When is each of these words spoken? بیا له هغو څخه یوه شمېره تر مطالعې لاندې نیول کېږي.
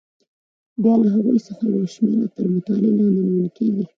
بیا 0.81 0.93
له 1.01 1.07
هغو 1.15 1.33
څخه 1.47 1.63
یوه 1.73 1.87
شمېره 1.93 2.27
تر 2.35 2.45
مطالعې 2.53 2.91
لاندې 2.97 3.21
نیول 3.27 3.49
کېږي. 3.57 3.85